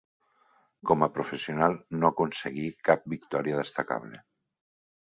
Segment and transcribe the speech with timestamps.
[0.91, 4.27] Com a professional no aconseguí cap victòria destacable.